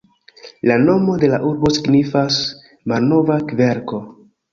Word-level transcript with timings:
La 0.69 0.77
nomo 0.85 1.17
de 1.23 1.27
la 1.33 1.39
urbo 1.49 1.71
signifas 1.75 2.39
"malnova 2.93 3.37
kverko". 3.53 4.01